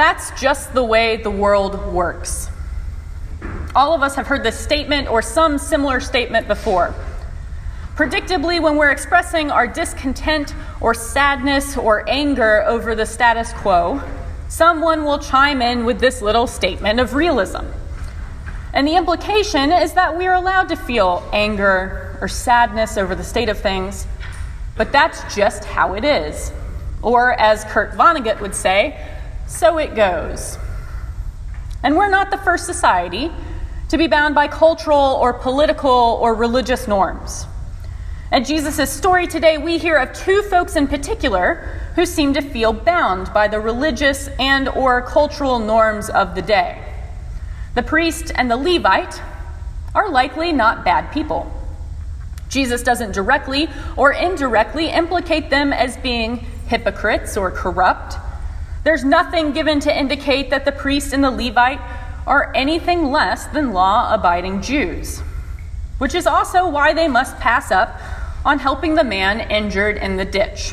[0.00, 2.48] That's just the way the world works.
[3.74, 6.94] All of us have heard this statement or some similar statement before.
[7.96, 14.00] Predictably, when we're expressing our discontent or sadness or anger over the status quo,
[14.48, 17.66] someone will chime in with this little statement of realism.
[18.72, 23.22] And the implication is that we are allowed to feel anger or sadness over the
[23.22, 24.06] state of things,
[24.78, 26.52] but that's just how it is.
[27.02, 29.18] Or, as Kurt Vonnegut would say,
[29.50, 30.56] so it goes.
[31.82, 33.30] And we're not the first society
[33.88, 37.46] to be bound by cultural or political or religious norms.
[38.30, 42.72] At Jesus' story today, we hear of two folks in particular who seem to feel
[42.72, 46.80] bound by the religious and or cultural norms of the day.
[47.74, 49.20] The priest and the Levite
[49.94, 51.52] are likely not bad people.
[52.48, 58.16] Jesus doesn't directly or indirectly implicate them as being hypocrites or corrupt.
[58.82, 61.80] There's nothing given to indicate that the priest and the Levite
[62.26, 65.20] are anything less than law abiding Jews,
[65.98, 68.00] which is also why they must pass up
[68.44, 70.72] on helping the man injured in the ditch.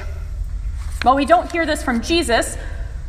[1.01, 2.57] While we don't hear this from Jesus,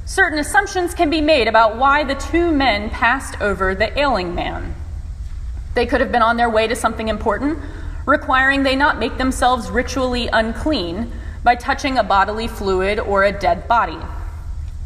[0.04, 4.74] certain assumptions can be made about why the two men passed over the ailing man.
[5.74, 7.60] They could have been on their way to something important,
[8.04, 11.12] requiring they not make themselves ritually unclean
[11.44, 13.98] by touching a bodily fluid or a dead body.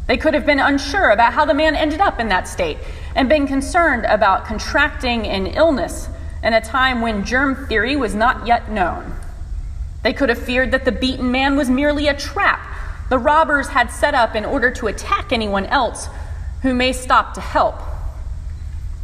[0.07, 2.77] They could have been unsure about how the man ended up in that state
[3.15, 6.09] and been concerned about contracting an illness
[6.43, 9.15] in a time when germ theory was not yet known.
[10.03, 12.73] They could have feared that the beaten man was merely a trap
[13.13, 16.09] the robbers had set up in order to attack anyone else
[16.63, 17.75] who may stop to help.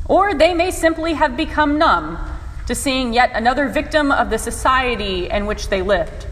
[0.07, 2.17] Or they may simply have become numb
[2.65, 6.25] to seeing yet another victim of the society in which they lived.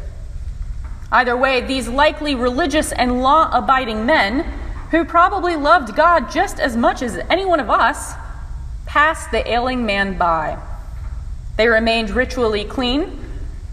[1.11, 4.56] Either way, these likely religious and law abiding men,
[4.91, 8.13] who probably loved God just as much as any one of us,
[8.85, 10.57] passed the ailing man by.
[11.57, 13.19] They remained ritually clean,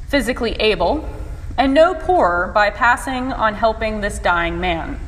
[0.08, 1.08] physically able,
[1.56, 4.98] and no poorer by passing on helping this dying man.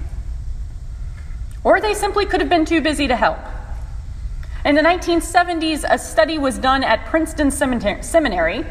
[1.64, 3.38] Or they simply could have been too busy to help.
[4.64, 8.64] In the 1970s, a study was done at Princeton Seminary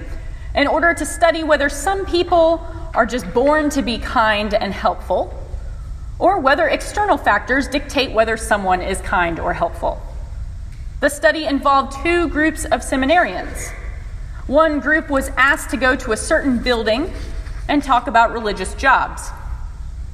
[0.55, 5.33] in order to study whether some people are just born to be kind and helpful,
[6.19, 10.01] or whether external factors dictate whether someone is kind or helpful.
[11.01, 13.71] The study involved two groups of seminarians.
[14.47, 17.11] One group was asked to go to a certain building
[17.67, 19.29] and talk about religious jobs.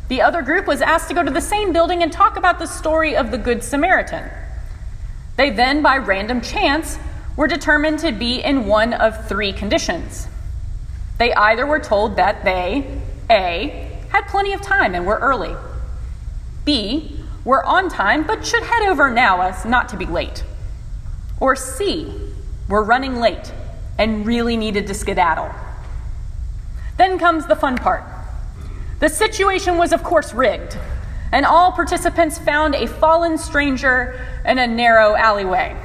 [0.07, 2.65] The other group was asked to go to the same building and talk about the
[2.65, 4.29] story of the Good Samaritan.
[5.37, 6.97] They then, by random chance,
[7.37, 10.27] were determined to be in one of three conditions.
[11.17, 15.55] They either were told that they, A, had plenty of time and were early,
[16.65, 20.43] B, we're on time but should head over now as not to be late,
[21.39, 22.13] or C,
[22.69, 23.51] we're running late
[23.97, 25.51] and really needed to skedaddle.
[26.97, 28.03] Then comes the fun part.
[28.99, 30.77] The situation was, of course, rigged,
[31.31, 35.75] and all participants found a fallen stranger in a narrow alleyway.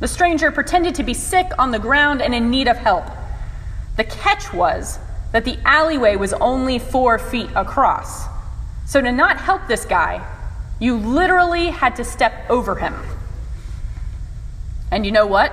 [0.00, 3.04] The stranger pretended to be sick on the ground and in need of help.
[3.96, 4.98] The catch was
[5.30, 8.31] that the alleyway was only four feet across.
[8.92, 10.22] So, to not help this guy,
[10.78, 12.94] you literally had to step over him.
[14.90, 15.50] And you know what?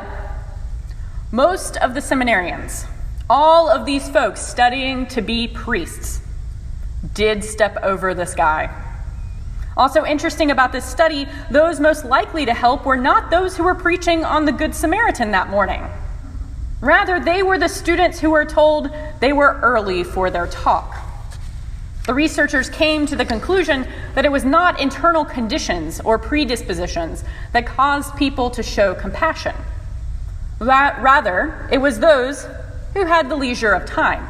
[1.31, 2.85] Most of the seminarians,
[3.29, 6.19] all of these folks studying to be priests
[7.13, 8.69] did step over this guy.
[9.77, 13.73] Also, interesting about this study, those most likely to help were not those who were
[13.73, 15.81] preaching on the Good Samaritan that morning.
[16.81, 18.89] Rather, they were the students who were told
[19.21, 21.05] they were early for their talk.
[22.09, 27.67] The researchers came to the conclusion that it was not internal conditions or predispositions that
[27.67, 29.55] caused people to show compassion.
[30.59, 32.47] Rather, it was those
[32.95, 34.27] who had the leisure of time.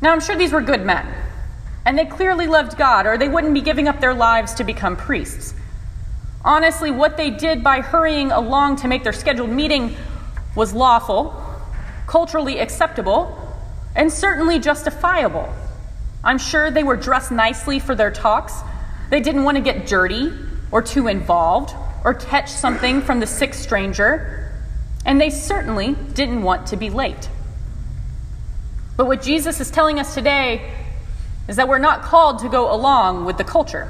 [0.00, 1.06] Now, I'm sure these were good men,
[1.84, 4.96] and they clearly loved God, or they wouldn't be giving up their lives to become
[4.96, 5.52] priests.
[6.42, 9.94] Honestly, what they did by hurrying along to make their scheduled meeting
[10.54, 11.38] was lawful,
[12.06, 13.36] culturally acceptable,
[13.94, 15.52] and certainly justifiable.
[16.26, 18.52] I'm sure they were dressed nicely for their talks.
[19.10, 20.32] They didn't want to get dirty
[20.72, 21.72] or too involved
[22.04, 24.52] or catch something from the sick stranger
[25.06, 27.30] and they certainly didn't want to be late.
[28.96, 30.74] But what Jesus is telling us today
[31.46, 33.88] is that we're not called to go along with the culture.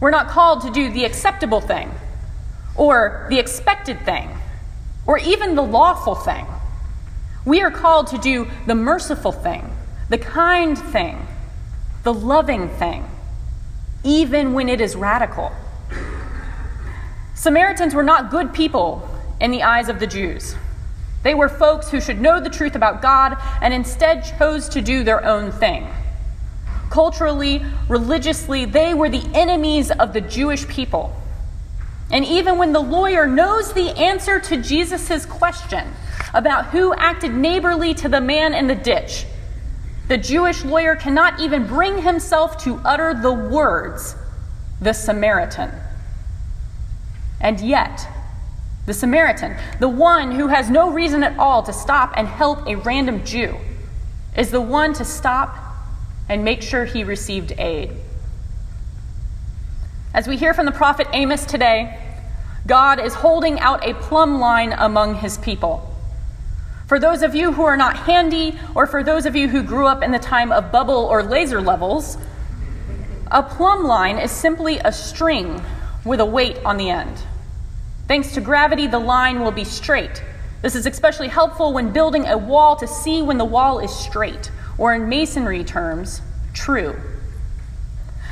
[0.00, 1.92] We're not called to do the acceptable thing,
[2.74, 4.28] or the expected thing,
[5.06, 6.46] or even the lawful thing.
[7.44, 9.70] We are called to do the merciful thing,
[10.12, 11.26] the kind thing,
[12.02, 13.08] the loving thing.
[14.04, 15.50] even when it is radical.
[17.34, 19.08] Samaritans were not good people
[19.40, 20.56] in the eyes of the Jews.
[21.22, 25.04] They were folks who should know the truth about God and instead chose to do
[25.04, 25.86] their own thing.
[26.90, 31.14] Culturally, religiously, they were the enemies of the Jewish people.
[32.10, 35.86] And even when the lawyer knows the answer to Jesus' question
[36.34, 39.26] about who acted neighborly to the man in the ditch,
[40.08, 44.16] the Jewish lawyer cannot even bring himself to utter the words,
[44.80, 45.70] the Samaritan.
[47.40, 48.06] And yet,
[48.86, 52.76] the Samaritan, the one who has no reason at all to stop and help a
[52.76, 53.56] random Jew,
[54.36, 55.56] is the one to stop
[56.28, 57.92] and make sure he received aid.
[60.14, 61.98] As we hear from the prophet Amos today,
[62.66, 65.91] God is holding out a plumb line among his people.
[66.92, 69.86] For those of you who are not handy, or for those of you who grew
[69.86, 72.18] up in the time of bubble or laser levels,
[73.30, 75.62] a plumb line is simply a string
[76.04, 77.16] with a weight on the end.
[78.08, 80.22] Thanks to gravity, the line will be straight.
[80.60, 84.50] This is especially helpful when building a wall to see when the wall is straight,
[84.76, 86.20] or in masonry terms,
[86.52, 87.00] true.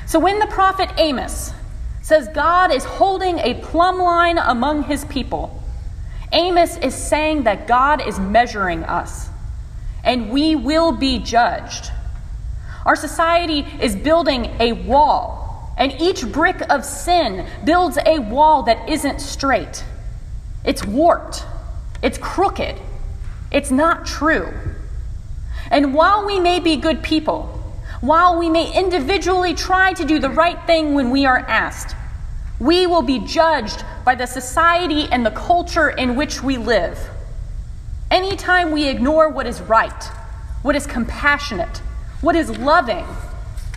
[0.04, 1.54] So when the prophet Amos
[2.02, 5.59] says God is holding a plumb line among his people,
[6.32, 9.28] Amos is saying that God is measuring us,
[10.04, 11.90] and we will be judged.
[12.86, 18.88] Our society is building a wall, and each brick of sin builds a wall that
[18.88, 19.84] isn't straight.
[20.64, 21.44] It's warped,
[22.02, 22.76] it's crooked,
[23.50, 24.52] it's not true.
[25.70, 27.56] And while we may be good people,
[28.00, 31.96] while we may individually try to do the right thing when we are asked,
[32.58, 36.98] we will be judged by the society and the culture in which we live.
[38.10, 40.02] Anytime we ignore what is right,
[40.62, 41.78] what is compassionate,
[42.20, 43.06] what is loving,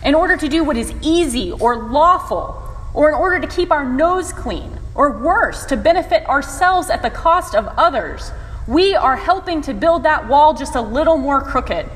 [0.04, 2.60] in order to do what is easy or lawful,
[2.94, 7.10] or in order to keep our nose clean, or worse, to benefit ourselves at the
[7.10, 8.32] cost of others,
[8.66, 11.88] we are helping to build that wall just a little more crooked.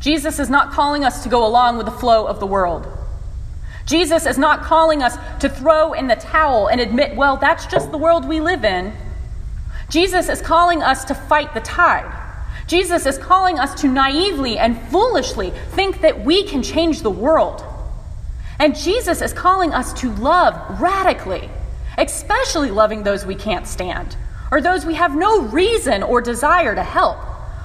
[0.00, 2.88] Jesus is not calling us to go along with the flow of the world.
[3.86, 7.90] Jesus is not calling us to throw in the towel and admit, well, that's just
[7.90, 8.92] the world we live in.
[9.90, 12.10] Jesus is calling us to fight the tide.
[12.66, 17.62] Jesus is calling us to naively and foolishly think that we can change the world.
[18.58, 21.50] And Jesus is calling us to love radically
[21.98, 24.16] especially loving those we can't stand,
[24.50, 27.18] or those we have no reason or desire to help,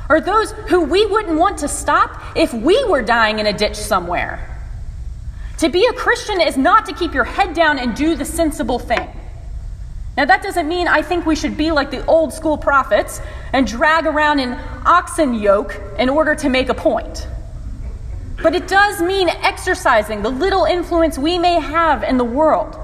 [0.09, 3.75] or those who we wouldn't want to stop if we were dying in a ditch
[3.75, 4.58] somewhere.
[5.59, 8.79] To be a Christian is not to keep your head down and do the sensible
[8.79, 9.07] thing.
[10.17, 13.21] Now, that doesn't mean I think we should be like the old school prophets
[13.53, 17.27] and drag around an oxen yoke in order to make a point.
[18.41, 22.77] But it does mean exercising the little influence we may have in the world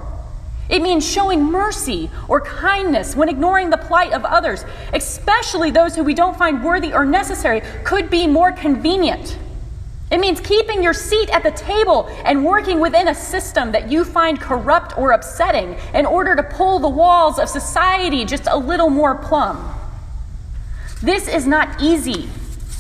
[0.68, 6.04] it means showing mercy or kindness when ignoring the plight of others, especially those who
[6.04, 9.38] we don't find worthy or necessary, could be more convenient.
[10.12, 14.06] It means keeping your seat at the table and working within a system that you
[14.06, 18.90] find corrupt or upsetting in order to pull the walls of society just a little
[18.90, 19.74] more plumb.
[21.02, 22.30] This is not easy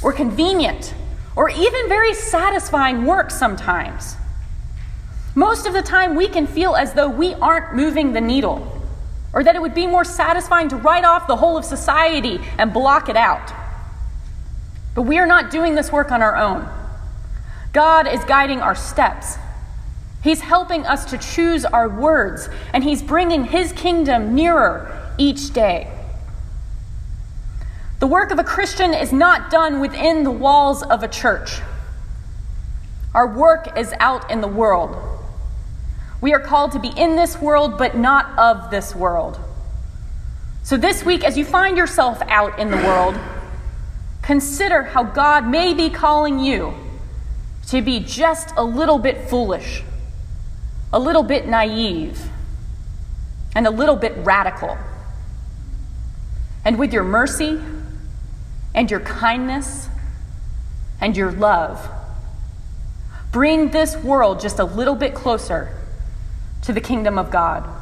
[0.03, 0.93] or convenient
[1.35, 4.15] or even very satisfying work sometimes.
[5.33, 8.81] Most of the time, we can feel as though we aren't moving the needle,
[9.33, 12.71] or that it would be more satisfying to write off the whole of society and
[12.71, 13.51] block it out.
[14.93, 16.69] But we are not doing this work on our own.
[17.75, 19.35] God is guiding our steps.
[20.23, 25.91] He's helping us to choose our words, and He's bringing His kingdom nearer each day.
[27.99, 31.59] The work of a Christian is not done within the walls of a church.
[33.13, 34.95] Our work is out in the world.
[36.21, 39.37] We are called to be in this world, but not of this world.
[40.63, 43.19] So, this week, as you find yourself out in the world,
[44.21, 46.73] consider how God may be calling you
[47.75, 49.83] to be just a little bit foolish,
[50.93, 52.19] a little bit naive,
[53.55, 54.77] and a little bit radical.
[56.63, 57.59] And with your mercy
[58.73, 59.89] and your kindness
[61.01, 61.89] and your love,
[63.31, 65.77] bring this world just a little bit closer
[66.63, 67.74] to the kingdom of God.